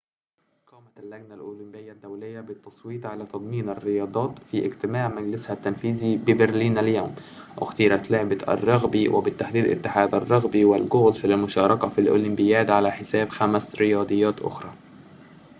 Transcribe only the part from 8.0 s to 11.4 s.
لعبة الرغبي وبالتحديد اتحاد الرغبي والجولف